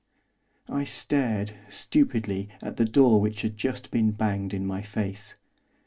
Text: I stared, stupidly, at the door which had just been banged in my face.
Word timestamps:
I 0.67 0.83
stared, 0.83 1.53
stupidly, 1.69 2.49
at 2.63 2.77
the 2.77 2.85
door 2.85 3.21
which 3.21 3.43
had 3.43 3.55
just 3.55 3.91
been 3.91 4.09
banged 4.13 4.51
in 4.51 4.65
my 4.65 4.81
face. 4.81 5.35